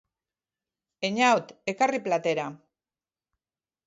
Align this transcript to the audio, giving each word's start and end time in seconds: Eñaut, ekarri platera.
Eñaut, 1.07 1.47
ekarri 1.73 1.99
platera. 2.07 2.47